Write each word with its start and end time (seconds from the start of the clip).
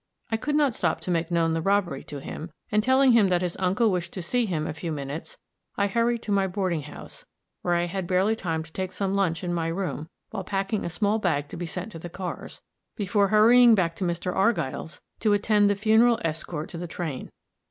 I 0.31 0.37
could 0.37 0.55
not 0.55 0.73
stop 0.73 0.99
to 1.01 1.11
make 1.11 1.29
known 1.29 1.53
the 1.53 1.61
robbery 1.61 2.03
to 2.05 2.19
him, 2.19 2.51
and 2.71 2.81
telling 2.81 3.11
him 3.11 3.27
that 3.29 3.43
his 3.43 3.55
uncle 3.57 3.91
wished 3.91 4.13
to 4.13 4.23
see 4.23 4.47
him 4.47 4.65
a 4.65 4.73
few 4.73 4.91
minutes, 4.91 5.37
I 5.77 5.85
hurried 5.85 6.23
to 6.23 6.31
my 6.31 6.47
boarding 6.47 6.81
house, 6.81 7.27
where 7.61 7.75
I 7.75 7.85
had 7.85 8.07
barely 8.07 8.35
time 8.35 8.63
to 8.63 8.71
take 8.73 8.93
some 8.93 9.13
lunch 9.13 9.43
in 9.43 9.53
my 9.53 9.67
room, 9.67 10.09
while 10.31 10.43
packing 10.43 10.83
a 10.83 10.89
small 10.89 11.19
bag 11.19 11.49
to 11.49 11.55
be 11.55 11.67
sent 11.67 11.91
to 11.91 11.99
the 11.99 12.09
cars, 12.09 12.61
before 12.95 13.27
hurrying 13.27 13.75
back 13.75 13.95
to 13.97 14.03
Mr. 14.03 14.35
Argyll's 14.35 15.01
to 15.19 15.33
attend 15.33 15.69
the 15.69 15.75
funeral 15.75 16.17
escort 16.23 16.69
to 16.69 16.79
the 16.79 16.87
train. 16.87 17.29